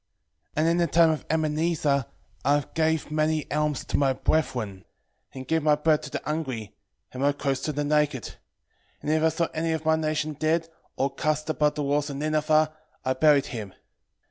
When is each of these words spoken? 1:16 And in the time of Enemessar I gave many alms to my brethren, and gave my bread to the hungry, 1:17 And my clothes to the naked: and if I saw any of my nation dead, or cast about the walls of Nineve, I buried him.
1:16 0.53 0.53
And 0.57 0.67
in 0.67 0.77
the 0.77 0.87
time 0.87 1.11
of 1.11 1.27
Enemessar 1.27 2.07
I 2.43 2.65
gave 2.73 3.11
many 3.11 3.45
alms 3.51 3.85
to 3.85 3.97
my 3.99 4.13
brethren, 4.13 4.83
and 5.31 5.47
gave 5.47 5.61
my 5.61 5.75
bread 5.75 6.01
to 6.01 6.09
the 6.09 6.19
hungry, 6.25 6.73
1:17 7.13 7.13
And 7.13 7.21
my 7.21 7.31
clothes 7.33 7.61
to 7.61 7.71
the 7.71 7.83
naked: 7.83 8.33
and 9.03 9.11
if 9.11 9.21
I 9.21 9.29
saw 9.29 9.49
any 9.53 9.73
of 9.73 9.85
my 9.85 9.95
nation 9.97 10.33
dead, 10.33 10.67
or 10.95 11.13
cast 11.13 11.51
about 11.51 11.75
the 11.75 11.83
walls 11.83 12.09
of 12.09 12.15
Nineve, 12.17 12.49
I 13.05 13.13
buried 13.13 13.45
him. 13.45 13.75